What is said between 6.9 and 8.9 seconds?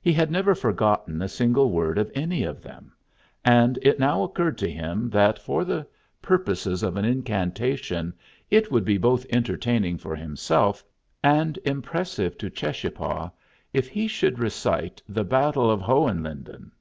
an incantation it would